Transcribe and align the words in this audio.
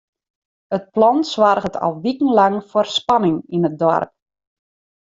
It 0.77 0.85
plan 0.95 1.19
soarget 1.31 1.75
al 1.89 1.93
wikenlang 2.03 2.57
foar 2.69 2.87
spanning 2.97 3.37
yn 3.55 3.67
it 3.69 3.75
doarp. 3.81 4.11